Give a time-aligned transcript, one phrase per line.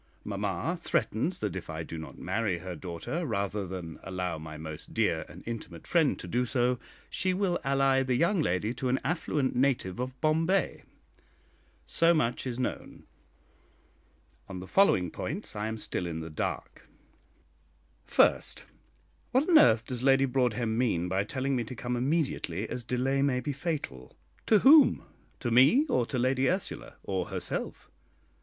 [0.23, 4.95] Mamma threatens that if I do not marry her daughter, rather than allow my most
[4.95, 8.99] dear and intimate friend to do so, she will ally the young lady to an
[9.03, 10.81] affluent native of Bombay.
[11.85, 13.03] So much is known.
[14.49, 16.89] On the following points I am still in the dark:
[18.03, 18.65] First,
[19.29, 23.21] What on earth does Lady Broadhem mean by telling me to come immediately, as delay
[23.21, 24.17] may be fatal?
[24.47, 25.03] to whom?
[25.41, 27.87] to me or to Lady Ursula, or herself?